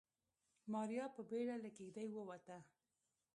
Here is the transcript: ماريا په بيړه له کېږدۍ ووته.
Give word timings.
ماريا 0.73 1.05
په 1.15 1.21
بيړه 1.29 1.55
له 1.63 1.69
کېږدۍ 1.77 2.07
ووته. 2.13 2.57